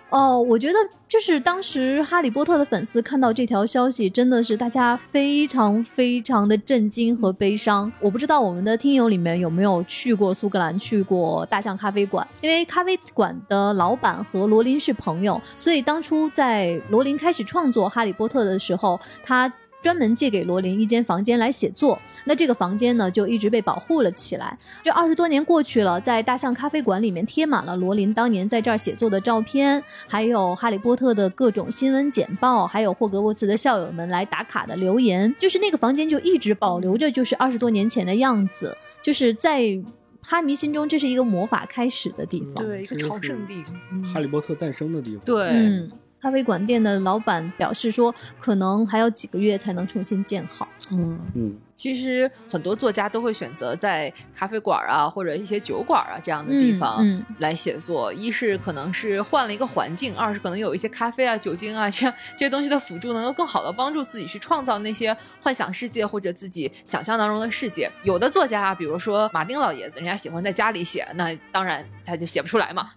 [0.09, 0.75] 哦，我觉得
[1.09, 7.91] 就是当时哈利波特的粉丝看到这条消息，真的是大家非常非常的震惊和悲伤。
[7.99, 19.51] 我不知道我们的听友里面有没有去过苏格兰，去过大象咖啡馆，因为咖啡馆的老板和罗琳是朋友，所以当初在罗琳开始创作哈利波特的时候，他。
[19.85, 24.57] 专门借给罗琳一间房间来写作，那这个房间呢就一直被保护了起来。
[24.81, 35.31] 这二十多年过去了，在大象咖啡馆里面贴满了罗琳当年在这儿写作的照片，还有哈利波特的各种新闻简报，还有霍格沃茨的校友们来打卡的留言。
[35.37, 38.75] 就是那个房间就一直保留着，就是二十多年前的样子。
[39.03, 39.79] 就是在
[40.19, 43.63] 哈迷心中，这是一个魔法开始的地方，对，一个朝圣地，
[44.11, 45.87] 哈利波特诞生的地方，对。
[46.25, 50.67] 咖啡馆店的老板表示说，可能还要几个月才能重新建好。
[50.91, 51.57] 嗯嗯。
[51.73, 57.05] 其实很多作家都会选择在咖啡馆啊，或者一些酒馆啊这样的地方
[57.39, 58.13] 来写作。
[58.13, 67.91] 一是可能是换了一个环境，二是可能有一些咖啡啊、酒精啊这样这些东西的辅助，能够更好的帮助自己去创造那些幻想世界或者自己想象当中的世界。
[68.03, 72.91] 有的作家，比如说马丁老爷子，人家喜欢在家里写，那当然他就写不出来嘛。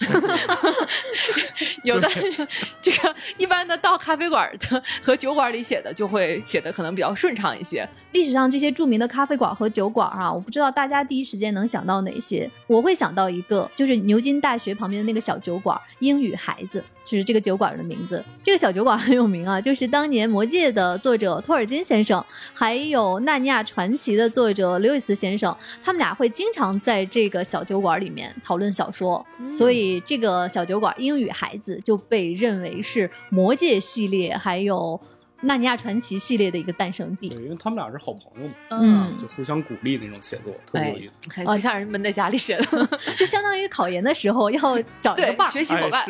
[1.82, 2.08] 有的
[2.80, 7.77] 这个一般的到咖啡馆的 和酒馆里写的，就会写的可能比较顺畅一些。
[8.12, 12.50] 历史上这些著名的咖啡馆和酒馆啊，我不知道大家第一时间能想到哪些。
[12.66, 18.24] 我会想到一个，就是牛津大学旁边的那个小酒馆——英语孩子，就是这个酒馆的名字。
[18.42, 34.98] 这个小酒馆很有名啊，就是当年《魔戒》的作者托尔金先生，还有《纳尼亚传奇》的作者刘易斯先生，他们俩会经常在这个小酒馆里面讨论小说，所以这个小酒馆“英语孩子”就被认为是《魔戒》系列还有。
[35.40, 41.20] 《纳尼亚传奇》系列的一个诞生地，对，因为他们俩是好朋友嘛，嗯，就互相鼓励那种写作，特别有意思。
[41.44, 44.60] 哦，像人闷在家里写的， 就相当于考研的时候要
[45.00, 46.04] 找一个伴，学习伙伴，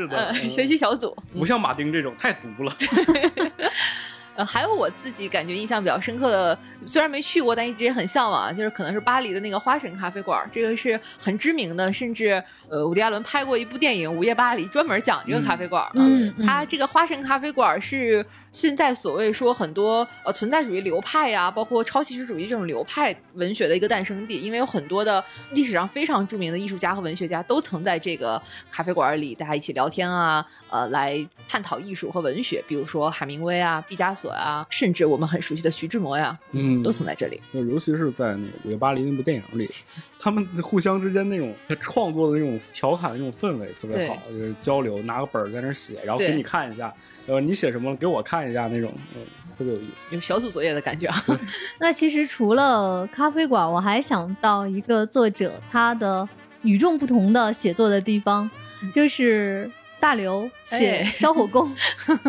[0.49, 1.15] 学习小组。
[1.35, 2.75] 不像马丁这种太毒了。
[4.35, 12.43] 呃，还有我自己感觉印象比较深刻的，虽然没去过，但一直也很向往，就是可能是巴黎的那个花神咖啡馆，这个是很知名的，甚至。
[12.71, 16.01] 呃，伍迪·艾伦拍过一部电影《午夜巴黎》，专门讲这个咖啡馆的。
[16.03, 24.41] 嗯，他这个花神咖啡馆是现在所谓说很多呃存在主义流派呀，包括超现实主义这种流派文学的一个诞生地。
[24.41, 32.63] 因为有很多的历史上非常著名的艺术家和文学家都曾在这个咖啡馆里大家一起聊天啊，呃，来探讨艺术和文学。
[32.69, 37.41] 比如说海明威啊、毕加索啊，甚至我们很熟悉的徐志摩呀，嗯，都曾在这里。
[37.53, 39.71] 尤其是在那个《午夜巴黎》那部电影里，
[40.19, 42.58] 他们互相之间那种创作的那种。
[42.73, 46.93] 调侃的那种氛围特别好，就是交流，拿个本儿在那写，然后给你看一下，
[47.27, 49.23] 呃，你写什么，给我看一下那种，嗯，
[49.57, 51.11] 特别有意思，有小组作业的感觉。
[51.79, 56.29] 那其实除了咖啡馆，我还想到一个作者，他的
[56.63, 58.51] 与众不同的写作的地方，
[58.93, 61.75] 就是大刘写烧火工，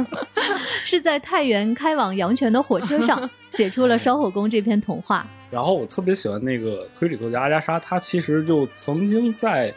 [0.85, 5.25] 是在太原开往阳泉的火车上 写出了烧火工这篇童话。
[5.51, 9.73] 然后我特别喜欢那个推理作家阿加莎，他其实就曾经在。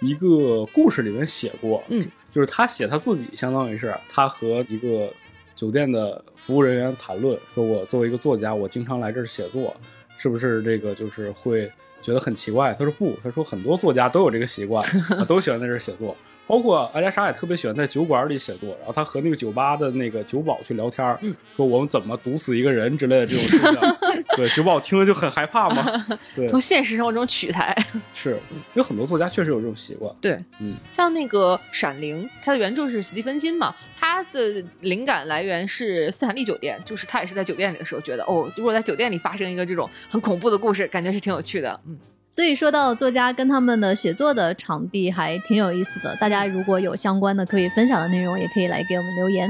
[0.00, 5.10] 一个故事里面写过，嗯，就是他写他自己，相当于是他和一个
[5.54, 9.76] 酒店的服务人员谈论，说我作为一个作家，我经常来这儿写作，
[10.16, 11.70] 是不是这个就是会
[12.02, 12.72] 觉得很奇怪？
[12.72, 14.82] 他说不，他说很多作家都有这个习惯，
[15.28, 16.16] 都喜欢在这儿写作。
[16.50, 21.16] 包括阿加莎也特别喜欢在酒馆里写作，然后他和那个酒吧的那个酒保去聊天，
[21.54, 23.78] 说我们怎么毒死一个人之类的这种事情。
[24.34, 26.04] 对，酒保听了就很害怕嘛。
[26.34, 27.76] 对，从现实生活中取材。
[28.12, 28.36] 是，
[28.74, 30.12] 有很多作家确实有这种习惯。
[30.20, 41.80] 对，嗯，像那个《闪灵》，它的原著是史蒂芬金嘛，他的灵感来源是斯坦利酒店，就是他也是在酒店里的时候觉得，哦，如果在酒店里发生一个这种很恐怖的故事，感觉是挺有趣的。
[41.86, 41.96] 嗯。
[42.32, 49.48] 所以说到作家跟他们的写作的场地还挺有意思的，大家如果有相关的可以分享的内容，也可以来给我们留言。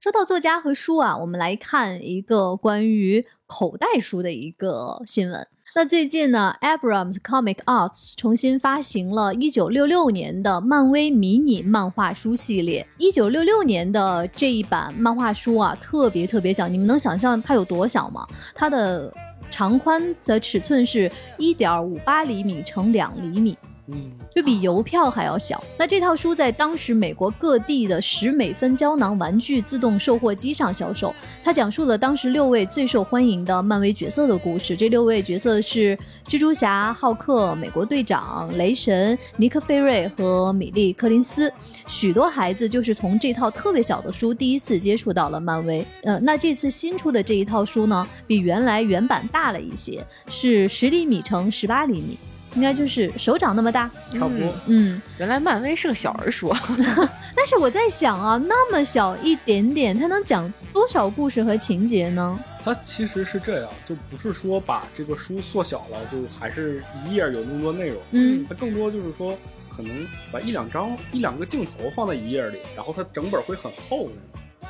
[0.00, 5.48] 说到作家和书啊，我们来看一个关于口袋书的一个新闻。
[5.78, 12.88] 那最近呢，Abrams Comic Arts 重新发行了1966年的漫威迷你漫画书系列。
[12.98, 18.26] 1966年的这一版漫画书啊，特别特别小，你们能想象它有多小吗？
[18.54, 19.12] 它的
[19.50, 23.58] 长宽的尺寸是1.58厘米乘2厘米。
[23.88, 25.62] 嗯，就比邮票还要小。
[25.78, 31.14] 那这套书在当时美国各地的十美分胶囊玩具自动售货机上销售。
[31.44, 34.76] 它讲述了当时六位最受欢迎的漫威角色的故事。
[34.76, 41.52] 这六位角色是蜘蛛侠、浩克、美国队长、雷神、尼克·菲瑞和米莉·柯林斯。
[41.86, 45.86] 许多孩子就是从这套特别小的书第一次接触到了漫威。
[46.02, 52.18] 呃，那这次新出的这一套书呢，比原来原版大了一些，是十厘米乘十八厘米。
[52.54, 54.54] 应该就是手掌那么大，差不多。
[54.66, 56.52] 嗯，原来漫威是个小儿书，
[57.36, 62.38] 但是我在想啊，那么小一点点，它能讲多少故事和情节呢？
[62.64, 67.98] 它其实是这样，就不是说把这个书缩小了，就还是一页有那么多内容。
[68.12, 69.38] 嗯，它更多就是说，
[69.70, 74.08] 可能把一两张、一两个镜头放在一页里，然后它整本会很厚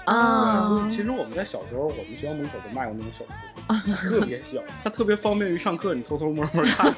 [0.05, 6.95] 啊，就其实我们在小时候，我们学校门口就卖过那种小书， 特别小，它特别方便于上课，你偷偷摸摸看。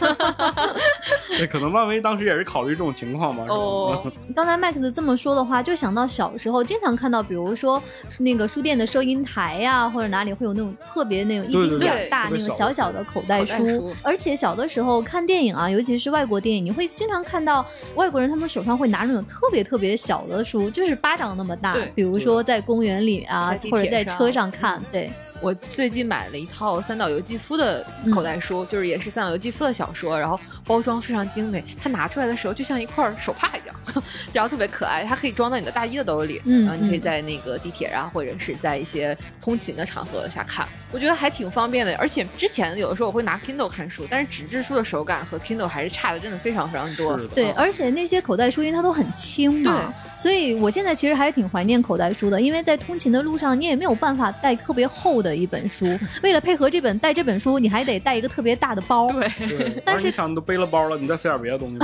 [1.38, 3.44] 对，可能漫威当时也是考虑这种情况吧。
[3.48, 7.82] 哦， 刚才 Max 这么说的话，就想到小时候经常看到，比如说
[8.18, 13.94] 那个书店的收银台呀，或者哪里会有那种特别那种一丁点儿大那种小小的口袋书。
[14.02, 21.74] 而且小的时候看电影啊，尤其是外国电影，你会经常看到外国人他们手上会拿那种特别特别小的书，就是巴掌那么大。
[21.94, 22.87] 比如说在公园。
[23.06, 25.10] 里啊，或者在车上看，对。
[25.40, 31.64] 我最近买了一套三岛由纪夫的口袋书，就是也是三岛由纪夫的小说，然后包装非常精美。
[31.82, 35.04] 它拿出来的时候就像一块手帕一样， 然后特别可爱。
[35.04, 40.66] 它可以装到你的大衣的兜里，然后你可以在那个地铁啊，或者是在一些通勤的场合下看。
[40.90, 41.94] 我觉得还挺方便的。
[41.98, 47.16] 而且之前有的时候我会拿 Kindle 看书，但是纸质书的手感和 Kindle 还是差的，真的非常非常多。
[47.28, 55.27] 对，而且那些口袋书因为它都很轻嘛，所以我现在其实还是挺怀念口袋书的，因为在通勤的路上你也没有办法带特别厚的。
[55.28, 55.86] 的一本书，
[56.22, 59.08] 为了配合这本带这本书，你还得带一个特别大的包。
[59.12, 61.78] 对，但是你想，你都背了包了，你再塞点别的东西。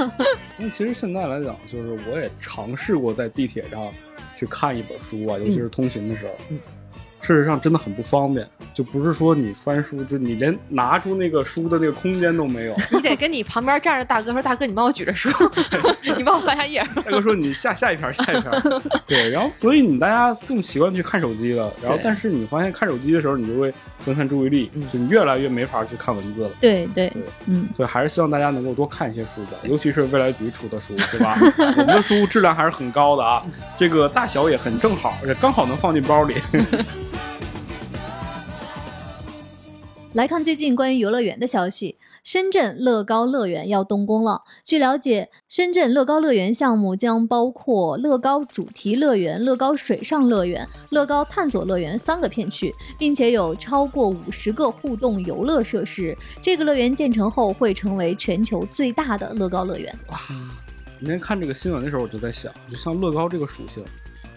[0.58, 3.90] 那其实现在来讲，就是我也尝试过在地铁上
[4.38, 6.32] 去看一本书啊，尤其是通勤的时候。
[7.22, 12.74] 事实上真的很不方便，就不是说你翻书，就你连拿出那个书的那个空间都没有。
[12.90, 15.30] 你得跟你旁边站着大哥说：“大哥，你帮我举着书，
[16.18, 18.50] 你帮我翻下页。”大哥说：“你下下一篇，下一篇。”
[19.06, 21.72] 对，然后所以你大家更习惯去看手机了。
[21.80, 26.50] 然后，但是你发现看手机的时候，你就会分散注意力，就你越来越没法去看文字了。
[26.60, 27.68] 对对对，嗯。
[27.76, 31.38] 所以还是希望大家能够多看一些书的，尤其是未来局出的书，对吧？
[31.76, 33.44] 我们的书质量还是很高的啊，
[33.78, 36.34] 这个大小也很正好，而且刚好能放进包里。
[40.14, 44.42] 来看最近关于游乐园的消息，深圳乐高乐园要动工了。
[44.62, 56.14] 据了解，深圳乐高乐园项目将包括乐高主题乐园、乐高水上乐园、乐高探索乐园三个片区，并且有超过五十个互动游乐设施。
[56.42, 59.98] 这个乐园建成后会成为全球最大的乐高乐园。
[60.08, 60.18] 哇！
[61.00, 63.82] 今天看这个新闻的时候，我就在想，就像乐高这个属性。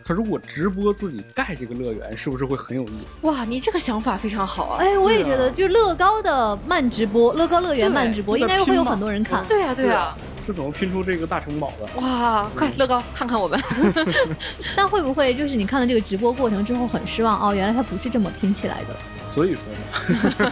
[0.07, 3.17] 他如果直播自己盖这个乐园，是不是会很有意思？
[3.21, 4.77] 哇，你这个想法非常好啊！
[4.79, 9.43] 哎，我也觉得，就乐高的慢直播，乐高乐园慢直播，应该会有很多人看。
[9.47, 10.15] 对呀，对呀。
[10.45, 12.01] 是怎么拼出这个大城堡的？
[12.01, 13.59] 哇，快乐高看看我们！
[14.75, 17.53] 但会不会就是你看了这个直播过程之后很失望哦？
[17.53, 18.95] 原来它不是这么拼起来的。
[19.27, 20.51] 所以说呢，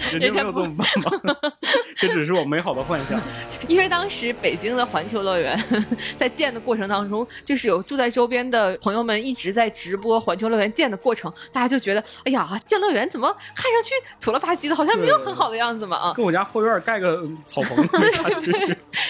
[0.12, 1.36] 人家没有这么办吗？
[1.98, 3.20] 这只是我美好的幻想。
[3.68, 5.62] 因为当时北京的环球乐园
[6.16, 13.90] 在建的过程当中，就是有住在周边的朋友们一直在直播环球乐园建的过程，大家就觉得，哎呀，建乐园怎么看上去
[14.22, 16.14] 土了吧唧的，好像没有很好的样子嘛啊！
[16.16, 17.86] 跟我家后院盖个草棚。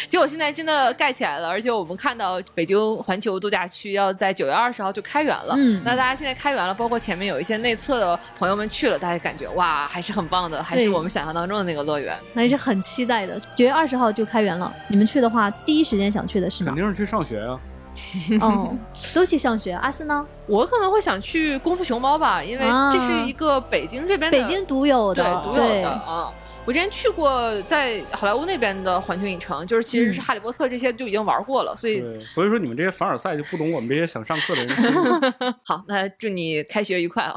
[0.09, 5.54] 结果现在真的盖起来了，而且我们看到北京环球度假区要在九月二十号就开园了。
[5.56, 13.40] 嗯，那大家现在开园了，包括前面有一些内测的朋友们去了，大家感觉哇，还是很棒的，还是我们想象当中的那个乐园，还是很期待的。
[13.54, 16.70] 九月二十号就开园了，你们去的话，第一时间想去的是哪？
[16.72, 17.59] 肯定是去上学啊。
[18.40, 18.76] 哦，
[19.12, 19.72] 都去上学。
[19.72, 20.24] 阿斯呢？
[20.46, 26.32] 我可能会想去功夫熊猫吧，因为这是一个北京这边北京独有的，对，独有的啊。
[26.68, 34.76] 我之前去过在好莱坞那边的环球影城，就是其实是哈利波特这些就已经玩过了，所以所以说你们这些凡尔赛就不懂我们这些想上课的人。
[35.64, 37.34] 好，那祝你开学愉快啊！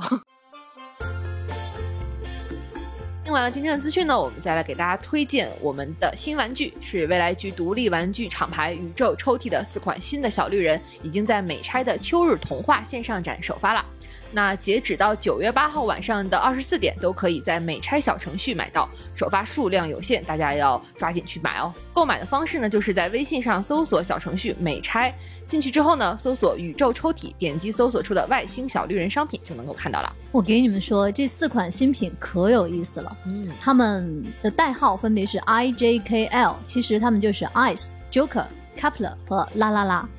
[3.23, 13.85] 听完了今天的资讯呢，我们再来给大家推荐我们的新玩具，是未来局独立玩具厂牌宇宙抽屉的四款新的小绿人，已经在美拆的秋日童话线上展首发了。
[14.31, 21.73] 那截止到九月八号晚上的二十四点，都可以在美差小程序买到，首发数量有限，大家要抓紧去买哦。
[21.93, 25.13] 购买的方式呢，就是在微信上搜索小程序美差，
[25.47, 30.15] 进去之后呢，搜索宇宙抽屉，点击搜索出的外星小绿人商品就能够看到了。
[30.31, 38.45] 我给你们说，这四款新品可有意思了，嗯，他们的代号分别是 I J K L，其实他们就是 Ice Joker。
[38.77, 40.09] Kepler 和啦啦啦。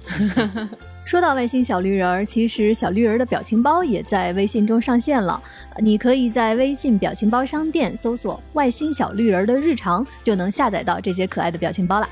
[1.04, 5.40] 说到外星小绿人儿，其实小绿人的表情包也在微信中上线了。
[5.78, 12.08] 你可以在微信表情包商店搜索“外星小绿人”的日常，就能下载到这些可爱的表情包了。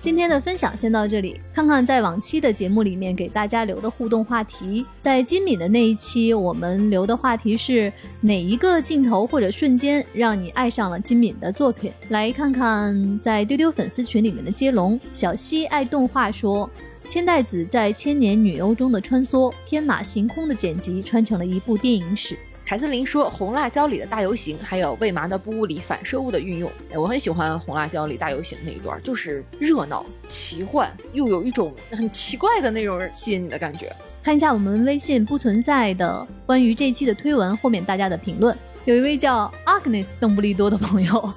[0.00, 4.86] 今天的分享先到这里，看看在往期的节目里面给大家留的互动话题。
[5.02, 7.92] 在金敏的那一期，我们留的话题是
[8.22, 11.92] 哪一个镜头或者瞬间让你爱上了金敏的作品？
[12.08, 14.98] 来看看在丢丢粉丝群里面的接龙。
[15.12, 16.68] 小西爱动画说，
[17.04, 22.38] 千代子在千年女优中的穿梭，天马行空的剪辑，穿成了一部电影史。
[22.70, 33.92] 凯瑟琳说：“红辣椒里的大游行，还有未麻的布屋里反射物的运用，我很喜欢红辣椒里大游行那一段，就是热闹、奇幻，又有一种很奇怪的那种吸引你的感觉。
[34.22, 41.34] 看一下我们微信不存在的关于这期的推文后面大家的评论，有一位叫 Agnes 邓布利多的朋友，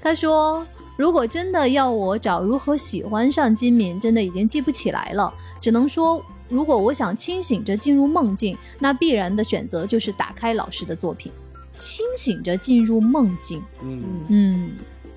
[0.00, 0.64] 他说：
[0.96, 11.32] 如果真的要我找如何喜欢上金敏，真的已经记不起来了，只能说。”如果我想清醒着进入梦境，那必然的选择就是打开老师的作品，
[11.78, 13.62] 清醒着进入梦境。
[13.82, 14.72] 嗯嗯，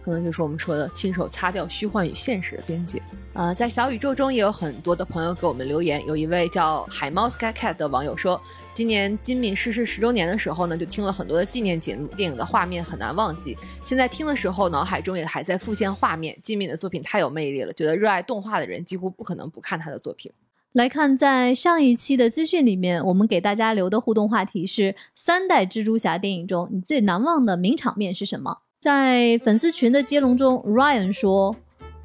[0.06, 3.02] 可能就是我们说的亲手擦掉虚幻与现实的边界。
[3.34, 8.40] 呃，在小宇宙中也有很多的朋友给我们留言，有一位叫海猫 Sky Cat 的网友说，
[8.76, 13.58] 今年金敏逝世十周年的时候呢，就听了很多的纪念节目，电影的画面很难忘记。
[13.84, 16.38] 现在听的时候，脑海中也还在浮现画面。
[16.44, 20.32] 金敏的作品太有魅力了，觉得热爱动画的人几乎不可能不看他的作品。
[20.74, 28.62] 来看，在上一期的资讯里面，我们给大家留的互动话题是：三代蜘蛛侠电影中你最难忘的名场面是什么？
[28.80, 31.56] 在粉丝群的接龙中，Ryan 说，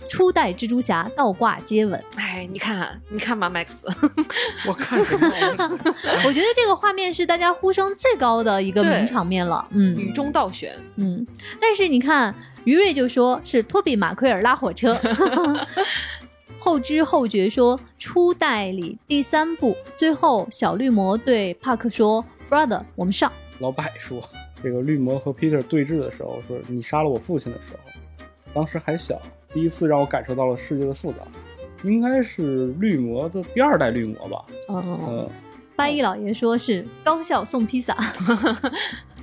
[0.06, 2.04] 初代蜘蛛侠倒挂接吻。
[2.16, 3.78] 哎，你看，你看吧，Max，
[4.68, 5.28] 我看什么？
[6.26, 9.66] 我觉得这个画面是大家呼声最高的一个名场面了。
[9.70, 10.70] 嗯，雨中倒悬。
[10.96, 11.26] 嗯，
[11.58, 15.00] 但是你看，于瑞就说是托比马奎尔拉火车。
[16.58, 24.20] 后知后觉说，初代里第三部最后，小绿魔对帕克说：“Brother，我们上。”老柏说
[24.62, 29.20] ：“这个绿魔和 Peter 对峙的时候，说你杀了我父亲的时候，当时还小，
[29.52, 31.18] 第一次让我感受到了世界的复杂。
[31.84, 35.28] 应该是绿魔的第二代绿魔吧？”嗯，
[35.76, 37.96] 八一老爷说是高校送披萨。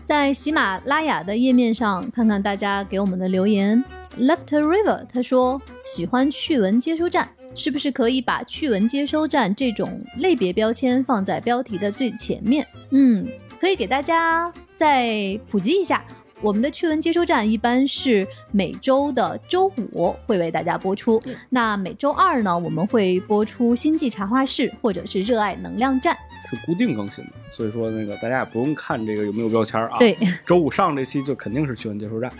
[0.05, 3.83] 在喜马拉雅的页面上看看大家给我们的留言。
[4.19, 12.63] Left River，他说喜欢趣闻接收站，是不是可以把趣闻接收站这种类别标签放在标题的最前面？
[12.91, 13.27] 嗯，
[13.59, 16.05] 可以给大家再普及一下，
[16.39, 26.15] 我们的趣闻接收站一般是每周的周五会为大家播出，那每周二呢，我们会播出星际茶话室或者是热爱能量站，
[26.49, 29.97] 是固定更新的，所以说那个大家也不用看这个有没有标签啊。
[29.99, 32.31] 对， 周五上这期就肯定是趣闻接收站。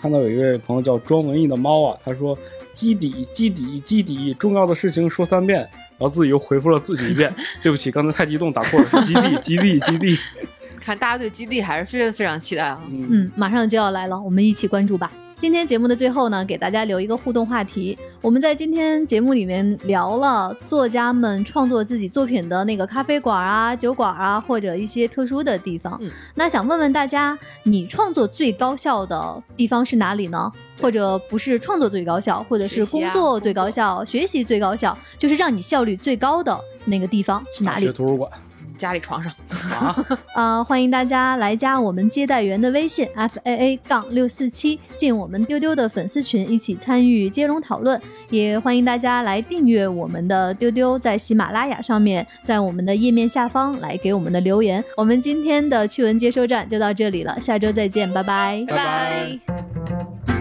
[0.00, 2.38] 看到有一位朋友叫装文艺的猫啊，他说
[2.74, 5.60] 基底基底基底，重要的事情说三遍，
[5.96, 7.34] 然后自己又回复了自己一遍。
[7.62, 10.18] 对不起，刚才太激动打错了，是基地基地基地。
[10.78, 12.78] 看大家对基地还是非常非常期待啊！
[12.90, 15.10] 嗯，马上就要来了，我们一起关注吧。
[15.36, 17.98] 今天节目的最后呢，给大家留一个互动话题。
[18.20, 26.00] 我们在今天节目里面聊了作家们创作自己作品的那个咖啡馆啊、酒馆啊，或者一些特殊的地方。
[26.36, 30.50] 那想问问大家，你创作最高效的地方是哪里呢？
[30.80, 37.86] 或者不是创作最高效，或者是工作最高效、学习最高效，就是让你效率最高的那个地方是哪里？
[37.88, 38.30] 图书馆。
[38.76, 39.32] 家里床上
[39.72, 48.00] 啊， 呃，欢迎大家来加我们接待员的微信 f a a 杠六四七，进我们丢丢的粉丝群，一起参与接龙讨论。
[48.30, 54.84] 也欢迎大家来订阅我们的丢丢，在喜马拉雅上面，在我们的页面下方来给我们的留言。
[54.96, 60.33] 我们今天的趣闻接收站就到这里了，下周再见，拜拜，拜拜。